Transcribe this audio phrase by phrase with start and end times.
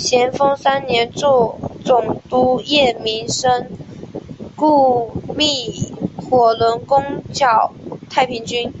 [0.00, 3.48] 咸丰三年助总督叶名琛
[4.56, 7.72] 雇觅火轮攻剿
[8.10, 8.74] 太平军。